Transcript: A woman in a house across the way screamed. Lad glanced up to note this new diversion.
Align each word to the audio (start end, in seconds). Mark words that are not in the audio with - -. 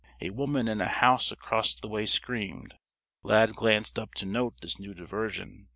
A 0.19 0.31
woman 0.31 0.67
in 0.67 0.81
a 0.81 0.87
house 0.87 1.31
across 1.31 1.75
the 1.75 1.87
way 1.87 2.07
screamed. 2.07 2.73
Lad 3.21 3.53
glanced 3.53 3.99
up 3.99 4.15
to 4.15 4.25
note 4.25 4.61
this 4.61 4.79
new 4.79 4.95
diversion. 4.95 5.67